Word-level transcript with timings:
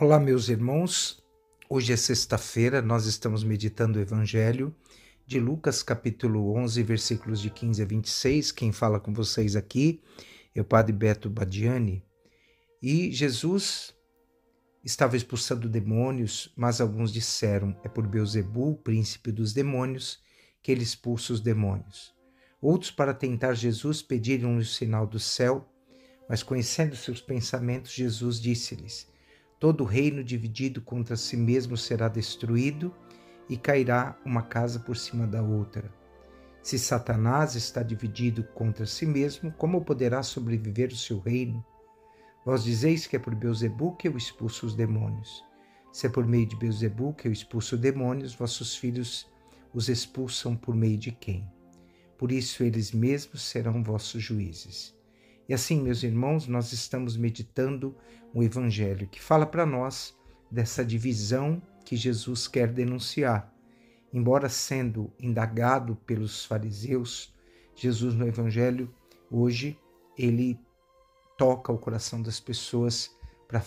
Olá, 0.00 0.18
meus 0.18 0.48
irmãos. 0.48 1.22
Hoje 1.68 1.92
é 1.92 1.96
sexta-feira, 1.96 2.80
nós 2.80 3.04
estamos 3.04 3.44
meditando 3.44 3.98
o 3.98 4.02
Evangelho 4.02 4.74
de 5.26 5.38
Lucas, 5.38 5.82
capítulo 5.82 6.56
11, 6.56 6.82
versículos 6.82 7.42
de 7.42 7.50
15 7.50 7.82
a 7.82 7.84
26. 7.84 8.52
Quem 8.52 8.72
fala 8.72 8.98
com 8.98 9.12
vocês 9.12 9.54
aqui 9.54 10.02
é 10.54 10.62
o 10.62 10.64
Padre 10.64 10.94
Beto 10.94 11.28
Badiani. 11.28 12.02
E 12.82 13.12
Jesus 13.12 13.94
estava 14.82 15.14
expulsando 15.14 15.68
demônios, 15.68 16.50
mas 16.56 16.80
alguns 16.80 17.12
disseram: 17.12 17.78
é 17.84 17.88
por 17.88 18.06
Beuzebu, 18.06 18.76
príncipe 18.76 19.30
dos 19.30 19.52
demônios, 19.52 20.20
que 20.62 20.72
ele 20.72 20.82
expulsa 20.82 21.34
os 21.34 21.40
demônios. 21.40 22.14
Outros, 22.62 22.90
para 22.90 23.12
tentar 23.12 23.52
Jesus, 23.52 24.00
pediram-lhe 24.00 24.62
o 24.62 24.64
sinal 24.64 25.06
do 25.06 25.18
céu, 25.18 25.68
mas 26.26 26.42
conhecendo 26.42 26.96
seus 26.96 27.20
pensamentos, 27.20 27.92
Jesus 27.92 28.40
disse-lhes: 28.40 29.11
Todo 29.62 29.84
reino 29.84 30.24
dividido 30.24 30.82
contra 30.82 31.14
si 31.14 31.36
mesmo 31.36 31.76
será 31.76 32.08
destruído 32.08 32.92
e 33.48 33.56
cairá 33.56 34.18
uma 34.24 34.42
casa 34.42 34.80
por 34.80 34.96
cima 34.96 35.24
da 35.24 35.40
outra. 35.40 35.88
Se 36.60 36.76
Satanás 36.76 37.54
está 37.54 37.80
dividido 37.80 38.42
contra 38.42 38.84
si 38.86 39.06
mesmo, 39.06 39.52
como 39.52 39.84
poderá 39.84 40.20
sobreviver 40.24 40.88
o 40.88 40.96
seu 40.96 41.20
reino? 41.20 41.64
Vós 42.44 42.64
dizeis 42.64 43.06
que 43.06 43.14
é 43.14 43.20
por 43.20 43.36
Beuzebu 43.36 43.94
que 43.94 44.08
eu 44.08 44.16
expulso 44.16 44.66
os 44.66 44.74
demônios. 44.74 45.44
Se 45.92 46.08
é 46.08 46.10
por 46.10 46.26
meio 46.26 46.48
de 46.48 46.56
Beuzebu 46.56 47.14
que 47.14 47.28
eu 47.28 47.32
expulso 47.32 47.76
demônios, 47.76 48.34
vossos 48.34 48.74
filhos 48.74 49.30
os 49.72 49.88
expulsam 49.88 50.56
por 50.56 50.74
meio 50.74 50.98
de 50.98 51.12
quem? 51.12 51.48
Por 52.18 52.32
isso 52.32 52.64
eles 52.64 52.90
mesmos 52.90 53.42
serão 53.42 53.80
vossos 53.80 54.24
juízes. 54.24 54.92
E 55.48 55.54
assim, 55.54 55.80
meus 55.82 56.02
irmãos, 56.02 56.46
nós 56.46 56.72
estamos 56.72 57.16
meditando 57.16 57.96
o 58.32 58.42
Evangelho 58.42 59.08
que 59.08 59.20
fala 59.20 59.44
para 59.44 59.66
nós 59.66 60.16
dessa 60.50 60.84
divisão 60.84 61.60
que 61.84 61.96
Jesus 61.96 62.46
quer 62.46 62.68
denunciar. 62.68 63.52
Embora 64.12 64.48
sendo 64.48 65.12
indagado 65.20 65.96
pelos 66.06 66.44
fariseus, 66.44 67.34
Jesus 67.74 68.14
no 68.14 68.26
Evangelho 68.26 68.92
hoje 69.30 69.78
ele 70.16 70.58
toca 71.36 71.72
o 71.72 71.78
coração 71.78 72.22
das 72.22 72.38
pessoas 72.38 73.10
para 73.48 73.62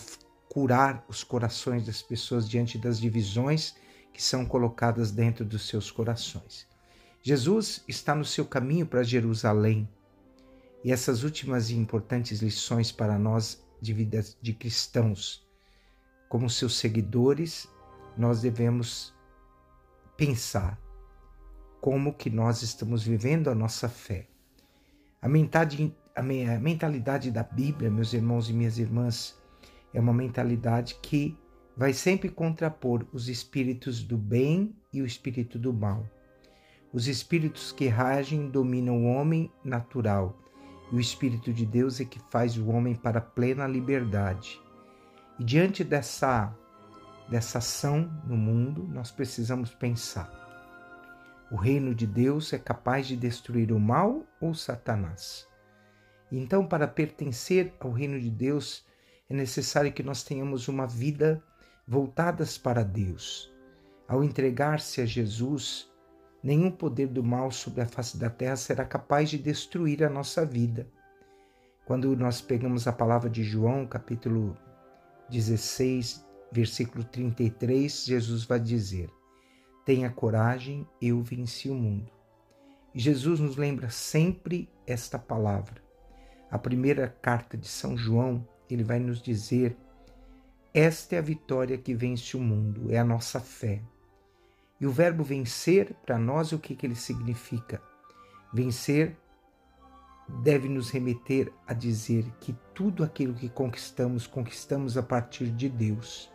curar 0.48 1.04
os 1.08 1.22
corações 1.22 1.84
das 1.84 2.00
pessoas 2.00 2.48
diante 2.48 2.78
das 2.78 3.00
divisões 3.00 3.74
que 4.12 4.22
são 4.22 4.46
colocadas 4.46 5.10
dentro 5.10 5.44
dos 5.44 5.68
seus 5.68 5.90
corações. 5.90 6.66
Jesus 7.22 7.84
está 7.86 8.14
no 8.14 8.24
seu 8.24 8.46
caminho 8.46 8.86
para 8.86 9.02
Jerusalém 9.02 9.88
e 10.86 10.92
essas 10.92 11.24
últimas 11.24 11.68
e 11.68 11.74
importantes 11.74 12.40
lições 12.40 12.92
para 12.92 13.18
nós 13.18 13.60
de 13.80 13.92
vida 13.92 14.24
de 14.40 14.52
cristãos, 14.52 15.44
como 16.28 16.48
seus 16.48 16.76
seguidores, 16.76 17.68
nós 18.16 18.40
devemos 18.40 19.12
pensar 20.16 20.80
como 21.80 22.14
que 22.14 22.30
nós 22.30 22.62
estamos 22.62 23.02
vivendo 23.02 23.50
a 23.50 23.54
nossa 23.54 23.88
fé. 23.88 24.28
A 25.20 25.28
mentalidade 25.28 27.32
da 27.32 27.42
Bíblia, 27.42 27.90
meus 27.90 28.12
irmãos 28.12 28.48
e 28.48 28.52
minhas 28.52 28.78
irmãs, 28.78 29.36
é 29.92 29.98
uma 29.98 30.14
mentalidade 30.14 30.94
que 31.02 31.36
vai 31.76 31.92
sempre 31.92 32.28
contrapor 32.28 33.04
os 33.12 33.28
espíritos 33.28 34.04
do 34.04 34.16
bem 34.16 34.72
e 34.92 35.02
o 35.02 35.06
espírito 35.06 35.58
do 35.58 35.72
mal. 35.72 36.08
Os 36.92 37.08
espíritos 37.08 37.72
que 37.72 37.88
ragem 37.88 38.48
dominam 38.48 39.04
o 39.04 39.08
homem 39.08 39.50
natural 39.64 40.45
e 40.92 40.96
o 40.96 41.00
Espírito 41.00 41.52
de 41.52 41.66
Deus 41.66 42.00
é 42.00 42.04
que 42.04 42.20
faz 42.30 42.56
o 42.56 42.68
homem 42.68 42.94
para 42.94 43.20
plena 43.20 43.66
liberdade. 43.66 44.60
E 45.38 45.44
diante 45.44 45.82
dessa, 45.82 46.54
dessa 47.28 47.58
ação 47.58 48.10
no 48.24 48.36
mundo, 48.36 48.84
nós 48.84 49.10
precisamos 49.10 49.70
pensar: 49.70 50.30
o 51.50 51.56
reino 51.56 51.94
de 51.94 52.06
Deus 52.06 52.52
é 52.52 52.58
capaz 52.58 53.06
de 53.06 53.16
destruir 53.16 53.72
o 53.72 53.80
mal 53.80 54.24
ou 54.40 54.54
Satanás? 54.54 55.46
Então, 56.30 56.66
para 56.66 56.88
pertencer 56.88 57.72
ao 57.78 57.92
reino 57.92 58.20
de 58.20 58.30
Deus, 58.30 58.84
é 59.28 59.34
necessário 59.34 59.92
que 59.92 60.02
nós 60.02 60.24
tenhamos 60.24 60.68
uma 60.68 60.86
vida 60.86 61.42
voltadas 61.86 62.58
para 62.58 62.82
Deus. 62.82 63.52
Ao 64.08 64.24
entregar-se 64.24 65.00
a 65.00 65.06
Jesus, 65.06 65.88
nenhum 66.46 66.70
poder 66.70 67.08
do 67.08 67.24
mal 67.24 67.50
sobre 67.50 67.80
a 67.80 67.86
face 67.86 68.16
da 68.16 68.30
terra 68.30 68.54
será 68.54 68.84
capaz 68.84 69.28
de 69.28 69.36
destruir 69.36 70.04
a 70.04 70.08
nossa 70.08 70.46
vida. 70.46 70.88
Quando 71.84 72.16
nós 72.16 72.40
pegamos 72.40 72.86
a 72.86 72.92
palavra 72.92 73.28
de 73.28 73.42
João, 73.42 73.84
capítulo 73.84 74.56
16, 75.28 76.24
versículo 76.52 77.02
33, 77.02 78.04
Jesus 78.04 78.44
vai 78.44 78.60
dizer: 78.60 79.10
Tenha 79.84 80.08
coragem, 80.08 80.86
eu 81.02 81.20
venci 81.20 81.68
o 81.68 81.74
mundo. 81.74 82.12
E 82.94 83.00
Jesus 83.00 83.40
nos 83.40 83.56
lembra 83.56 83.90
sempre 83.90 84.70
esta 84.86 85.18
palavra. 85.18 85.82
A 86.48 86.56
primeira 86.56 87.08
carta 87.08 87.56
de 87.56 87.66
São 87.66 87.96
João, 87.96 88.46
ele 88.70 88.84
vai 88.84 89.00
nos 89.00 89.20
dizer: 89.20 89.76
Esta 90.72 91.16
é 91.16 91.18
a 91.18 91.22
vitória 91.22 91.76
que 91.76 91.92
vence 91.92 92.36
o 92.36 92.40
mundo, 92.40 92.92
é 92.92 92.98
a 92.98 93.04
nossa 93.04 93.40
fé. 93.40 93.82
E 94.80 94.86
o 94.86 94.90
verbo 94.90 95.24
vencer, 95.24 95.94
para 96.04 96.18
nós, 96.18 96.52
o 96.52 96.58
que, 96.58 96.74
que 96.74 96.86
ele 96.86 96.94
significa? 96.94 97.82
Vencer 98.52 99.16
deve 100.42 100.68
nos 100.68 100.90
remeter 100.90 101.52
a 101.66 101.72
dizer 101.72 102.24
que 102.40 102.54
tudo 102.74 103.04
aquilo 103.04 103.34
que 103.34 103.48
conquistamos, 103.48 104.26
conquistamos 104.26 104.96
a 104.96 105.02
partir 105.02 105.50
de 105.50 105.68
Deus. 105.68 106.30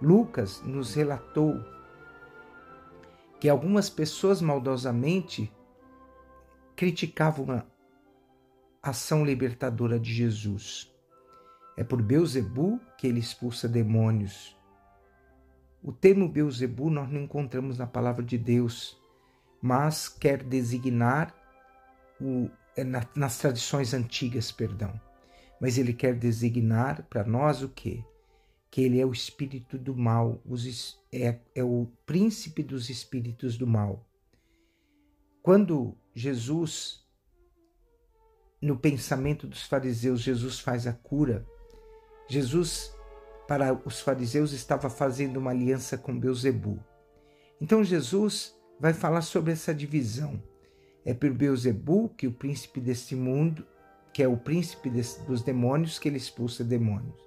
Lucas 0.00 0.62
nos 0.64 0.94
relatou 0.94 1.54
que 3.38 3.48
algumas 3.48 3.88
pessoas 3.88 4.42
maldosamente 4.42 5.52
criticavam 6.76 7.50
a 7.50 7.64
ação 8.82 9.24
libertadora 9.24 9.98
de 9.98 10.12
Jesus. 10.12 10.92
É 11.76 11.84
por 11.84 12.02
Beuzebu 12.02 12.80
que 12.98 13.06
ele 13.06 13.20
expulsa 13.20 13.68
demônios. 13.68 14.56
O 15.82 15.92
termo 15.92 16.28
Beuzebu 16.28 16.90
nós 16.90 17.10
não 17.10 17.22
encontramos 17.22 17.78
na 17.78 17.86
palavra 17.86 18.22
de 18.22 18.36
Deus, 18.36 19.00
mas 19.62 20.08
quer 20.08 20.42
designar 20.42 21.34
o, 22.20 22.50
é, 22.76 22.84
nas 22.84 23.38
tradições 23.38 23.94
antigas, 23.94 24.52
perdão. 24.52 25.00
Mas 25.60 25.78
ele 25.78 25.94
quer 25.94 26.14
designar 26.14 27.02
para 27.04 27.24
nós 27.24 27.62
o 27.62 27.68
quê? 27.68 28.04
Que 28.70 28.82
ele 28.82 29.00
é 29.00 29.06
o 29.06 29.12
espírito 29.12 29.78
do 29.78 29.96
mal, 29.96 30.40
os, 30.44 30.98
é, 31.12 31.38
é 31.54 31.64
o 31.64 31.90
príncipe 32.04 32.62
dos 32.62 32.90
espíritos 32.90 33.56
do 33.56 33.66
mal. 33.66 34.06
Quando 35.42 35.96
Jesus, 36.14 37.02
no 38.60 38.78
pensamento 38.78 39.46
dos 39.46 39.62
fariseus, 39.62 40.20
Jesus 40.20 40.60
faz 40.60 40.86
a 40.86 40.92
cura, 40.92 41.46
Jesus 42.28 42.94
para 43.50 43.74
os 43.84 44.00
fariseus 44.00 44.52
estava 44.52 44.88
fazendo 44.88 45.38
uma 45.38 45.50
aliança 45.50 45.98
com 45.98 46.16
Beuzebu. 46.16 46.78
Então 47.60 47.82
Jesus 47.82 48.54
vai 48.78 48.94
falar 48.94 49.22
sobre 49.22 49.50
essa 49.50 49.74
divisão. 49.74 50.40
É 51.04 51.12
por 51.12 51.32
Beuzebu 51.32 52.10
que 52.10 52.28
o 52.28 52.32
príncipe 52.32 52.80
deste 52.80 53.16
mundo, 53.16 53.66
que 54.14 54.22
é 54.22 54.28
o 54.28 54.36
príncipe 54.36 54.88
dos 55.26 55.42
demônios, 55.42 55.98
que 55.98 56.08
ele 56.08 56.16
expulsa 56.16 56.62
demônios. 56.62 57.20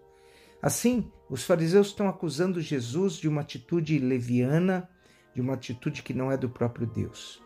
Assim, 0.61 1.11
os 1.29 1.43
fariseus 1.43 1.87
estão 1.87 2.07
acusando 2.07 2.61
Jesus 2.61 3.15
de 3.15 3.27
uma 3.27 3.41
atitude 3.41 3.99
leviana, 3.99 4.89
de 5.35 5.41
uma 5.41 5.55
atitude 5.55 6.03
que 6.03 6.13
não 6.13 6.31
é 6.31 6.37
do 6.37 6.47
próprio 6.47 6.87
Deus. 6.87 7.43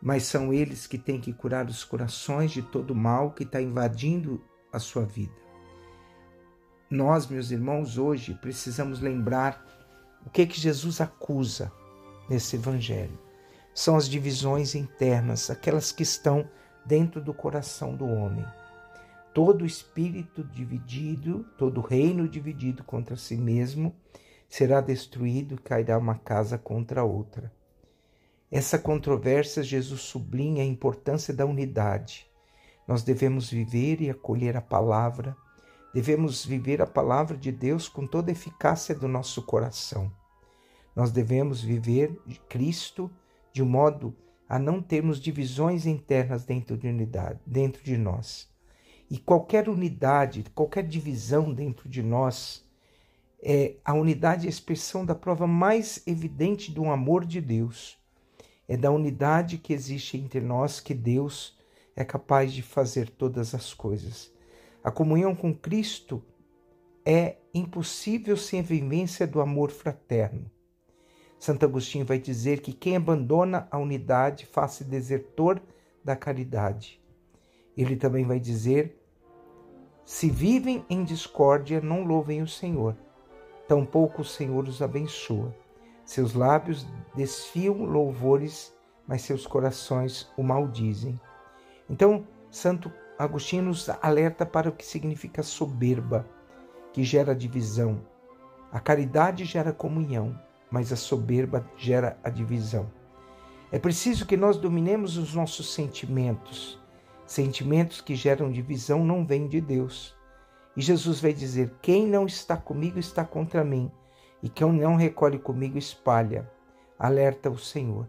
Mas 0.00 0.22
são 0.22 0.52
eles 0.52 0.86
que 0.86 0.98
têm 0.98 1.20
que 1.20 1.32
curar 1.32 1.66
os 1.68 1.82
corações 1.82 2.52
de 2.52 2.62
todo 2.62 2.92
o 2.92 2.96
mal 2.96 3.32
que 3.32 3.42
está 3.42 3.60
invadindo 3.60 4.40
a 4.72 4.78
sua 4.78 5.04
vida. 5.04 5.42
Nós, 6.92 7.26
meus 7.26 7.50
irmãos, 7.50 7.96
hoje 7.96 8.34
precisamos 8.34 9.00
lembrar 9.00 9.64
o 10.26 10.28
que 10.28 10.44
que 10.44 10.60
Jesus 10.60 11.00
acusa 11.00 11.72
nesse 12.28 12.56
evangelho. 12.56 13.18
São 13.74 13.96
as 13.96 14.06
divisões 14.06 14.74
internas, 14.74 15.48
aquelas 15.48 15.90
que 15.90 16.02
estão 16.02 16.46
dentro 16.84 17.18
do 17.18 17.32
coração 17.32 17.96
do 17.96 18.04
homem. 18.04 18.44
Todo 19.32 19.64
espírito 19.64 20.44
dividido, 20.44 21.46
todo 21.56 21.80
reino 21.80 22.28
dividido 22.28 22.84
contra 22.84 23.16
si 23.16 23.38
mesmo 23.38 23.96
será 24.46 24.82
destruído 24.82 25.54
e 25.54 25.62
cairá 25.62 25.96
uma 25.96 26.16
casa 26.16 26.58
contra 26.58 27.02
outra. 27.02 27.50
Essa 28.50 28.78
controvérsia, 28.78 29.62
Jesus 29.62 30.02
sublinha 30.02 30.62
a 30.62 30.66
importância 30.66 31.32
da 31.32 31.46
unidade. 31.46 32.30
Nós 32.86 33.02
devemos 33.02 33.48
viver 33.48 34.02
e 34.02 34.10
acolher 34.10 34.58
a 34.58 34.60
palavra 34.60 35.34
Devemos 35.92 36.44
viver 36.44 36.80
a 36.80 36.86
palavra 36.86 37.36
de 37.36 37.52
Deus 37.52 37.88
com 37.88 38.06
toda 38.06 38.30
a 38.30 38.32
eficácia 38.32 38.94
do 38.94 39.06
nosso 39.06 39.42
coração. 39.42 40.10
Nós 40.96 41.10
devemos 41.12 41.60
viver 41.60 42.18
Cristo 42.48 43.10
de 43.52 43.62
modo 43.62 44.16
a 44.48 44.58
não 44.58 44.80
termos 44.80 45.20
divisões 45.20 45.86
internas 45.86 46.44
dentro 46.44 46.76
de 46.76 46.88
unidade, 46.88 47.40
dentro 47.46 47.82
de 47.82 47.96
nós. 47.96 48.50
E 49.10 49.18
qualquer 49.18 49.68
unidade, 49.68 50.44
qualquer 50.54 50.86
divisão 50.86 51.52
dentro 51.52 51.88
de 51.88 52.02
nós 52.02 52.66
é 53.42 53.76
a 53.84 53.92
unidade 53.92 54.44
e 54.44 54.46
a 54.46 54.50
expressão 54.50 55.04
da 55.04 55.14
prova 55.14 55.46
mais 55.46 56.02
evidente 56.06 56.70
do 56.70 56.86
amor 56.86 57.26
de 57.26 57.40
Deus. 57.40 57.98
É 58.66 58.76
da 58.76 58.90
unidade 58.90 59.58
que 59.58 59.74
existe 59.74 60.16
entre 60.16 60.40
nós 60.40 60.80
que 60.80 60.94
Deus 60.94 61.58
é 61.94 62.02
capaz 62.04 62.52
de 62.54 62.62
fazer 62.62 63.10
todas 63.10 63.54
as 63.54 63.74
coisas. 63.74 64.31
A 64.82 64.90
comunhão 64.90 65.34
com 65.34 65.54
Cristo 65.54 66.22
é 67.04 67.36
impossível 67.54 68.36
sem 68.36 68.60
a 68.60 68.62
vivência 68.62 69.26
do 69.26 69.40
amor 69.40 69.70
fraterno. 69.70 70.50
Santo 71.38 71.64
Agostinho 71.64 72.04
vai 72.04 72.18
dizer 72.18 72.60
que 72.60 72.72
quem 72.72 72.96
abandona 72.96 73.66
a 73.70 73.78
unidade 73.78 74.46
faz-se 74.46 74.84
desertor 74.84 75.60
da 76.04 76.16
caridade. 76.16 77.00
Ele 77.76 77.96
também 77.96 78.24
vai 78.24 78.38
dizer: 78.38 79.00
se 80.04 80.28
vivem 80.28 80.84
em 80.90 81.04
discórdia, 81.04 81.80
não 81.80 82.04
louvem 82.04 82.42
o 82.42 82.48
Senhor. 82.48 82.96
Tampouco 83.68 84.22
o 84.22 84.24
Senhor 84.24 84.68
os 84.68 84.82
abençoa. 84.82 85.54
Seus 86.04 86.34
lábios 86.34 86.86
desfiam 87.14 87.84
louvores, 87.84 88.74
mas 89.06 89.22
seus 89.22 89.46
corações 89.46 90.30
o 90.36 90.42
maldizem. 90.42 91.18
Então, 91.88 92.26
Santo 92.50 92.92
Agostinho 93.22 93.62
nos 93.62 93.88
alerta 93.88 94.44
para 94.44 94.68
o 94.68 94.72
que 94.72 94.84
significa 94.84 95.44
soberba, 95.44 96.26
que 96.92 97.04
gera 97.04 97.36
divisão. 97.36 98.04
A 98.72 98.80
caridade 98.80 99.44
gera 99.44 99.72
comunhão, 99.72 100.36
mas 100.68 100.92
a 100.92 100.96
soberba 100.96 101.64
gera 101.76 102.18
a 102.24 102.28
divisão. 102.28 102.90
É 103.70 103.78
preciso 103.78 104.26
que 104.26 104.36
nós 104.36 104.56
dominemos 104.56 105.16
os 105.16 105.36
nossos 105.36 105.72
sentimentos. 105.72 106.82
Sentimentos 107.24 108.00
que 108.00 108.16
geram 108.16 108.50
divisão 108.50 109.04
não 109.04 109.24
vêm 109.24 109.46
de 109.46 109.60
Deus. 109.60 110.16
E 110.76 110.82
Jesus 110.82 111.20
vai 111.20 111.32
dizer: 111.32 111.72
Quem 111.80 112.08
não 112.08 112.26
está 112.26 112.56
comigo 112.56 112.98
está 112.98 113.24
contra 113.24 113.62
mim, 113.62 113.88
e 114.42 114.48
quem 114.48 114.72
não 114.72 114.96
recolhe 114.96 115.38
comigo 115.38 115.78
espalha. 115.78 116.50
Alerta 116.98 117.48
o 117.48 117.56
Senhor. 117.56 118.08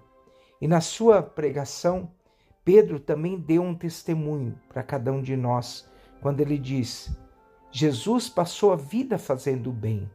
E 0.60 0.68
na 0.68 0.82
sua 0.82 1.22
pregação, 1.22 2.10
Pedro 2.66 3.00
também 3.00 3.38
deu 3.38 3.62
um 3.62 3.76
testemunho 3.76 4.58
para 4.70 4.84
cada 4.84 5.12
um 5.12 5.22
de 5.22 5.36
nós, 5.36 5.90
quando 6.22 6.40
ele 6.40 6.58
diz: 6.58 7.16
Jesus 7.72 8.30
passou 8.30 8.72
a 8.72 8.76
vida 8.76 9.18
fazendo 9.18 9.70
o 9.70 9.74
bem, 9.74 10.10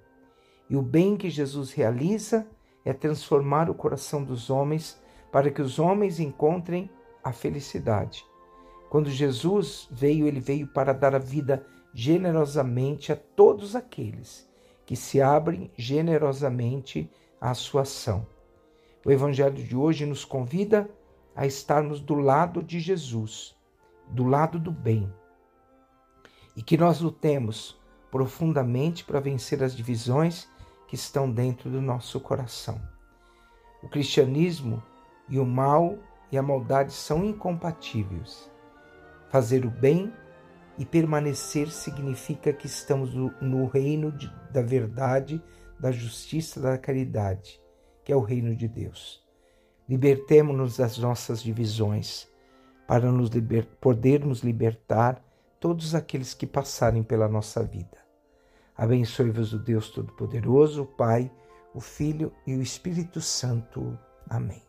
e 0.71 0.77
o 0.77 0.83
bem 0.83 1.17
que 1.17 1.29
Jesus 1.29 1.73
realiza 1.73 2.47
é 2.85 2.93
transformar 2.93 3.69
o 3.69 3.75
coração 3.75 4.25
dos 4.25 4.49
homens 4.49 5.01
para 5.31 5.51
que 5.51 5.61
os 5.61 5.79
homens 5.79 6.19
encontrem 6.19 6.91
a 7.23 7.33
felicidade. 7.33 8.25
Quando 8.89 9.11
Jesus 9.11 9.87
veio, 9.91 10.27
ele 10.27 10.41
veio 10.41 10.67
para 10.69 10.95
dar 10.95 11.15
a 11.15 11.19
vida 11.19 11.67
generosamente 11.93 13.13
a 13.13 13.17
todos 13.17 13.77
aqueles 13.77 14.49
que 14.87 14.97
se 14.97 15.21
abrem 15.21 15.71
generosamente 15.77 17.11
à 17.39 17.53
sua 17.53 17.83
ação. 17.83 18.27
O 19.05 19.11
Evangelho 19.11 19.63
de 19.63 19.77
hoje 19.77 20.07
nos 20.07 20.25
convida 20.25 20.89
a 21.39 21.47
estarmos 21.47 22.01
do 22.01 22.17
lado 22.17 22.65
de 22.65 22.81
Jesus, 22.81 23.57
do 24.09 24.25
lado 24.25 24.59
do 24.59 24.73
bem, 24.73 25.09
e 26.57 26.65
que 26.65 26.77
nós 26.77 27.01
lutemos 27.01 27.81
profundamente 28.11 29.05
para 29.05 29.21
vencer 29.21 29.63
as 29.63 29.77
divisões 29.77 30.49
que 30.89 30.97
estão 30.97 31.31
dentro 31.31 31.71
do 31.71 31.81
nosso 31.81 32.19
coração. 32.19 32.83
O 33.85 33.89
cristianismo 33.89 34.83
e 35.29 35.39
o 35.39 35.47
mal 35.47 35.97
e 36.33 36.37
a 36.37 36.43
maldade 36.43 36.93
são 36.93 37.25
incompatíveis. 37.25 38.51
Fazer 39.31 39.65
o 39.65 39.71
bem 39.71 40.13
e 40.77 40.85
permanecer 40.85 41.71
significa 41.71 42.53
que 42.53 42.67
estamos 42.67 43.15
no 43.15 43.67
reino 43.67 44.11
de, 44.11 44.29
da 44.53 44.63
verdade, 44.63 45.41
da 45.79 45.93
justiça, 45.93 46.61
da 46.61 46.77
caridade, 46.77 47.63
que 48.05 48.11
é 48.11 48.17
o 48.17 48.23
reino 48.23 48.57
de 48.57 48.67
Deus. 48.67 49.28
Libertemo-nos 49.89 50.77
das 50.77 50.99
nossas 50.99 51.43
divisões, 51.43 52.29
para 52.87 53.11
nos 53.11 53.31
liber, 53.31 53.67
podermos 53.81 54.41
libertar 54.41 55.23
todos 55.59 55.95
aqueles 55.95 56.35
que 56.35 56.47
passarem 56.47 57.03
pela 57.03 57.29
nossa 57.29 57.63
vida. 57.63 57.99
Abençoe-vos 58.77 59.53
o 59.53 59.59
Deus 59.59 59.91
Todo-Poderoso, 59.91 60.83
o 60.83 60.87
Pai, 60.87 61.31
o 61.75 61.81
Filho 61.81 62.33
e 62.47 62.55
o 62.55 62.63
Espírito 62.63 63.21
Santo. 63.21 63.99
Amém. 64.29 64.68